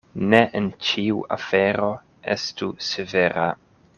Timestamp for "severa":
2.89-3.49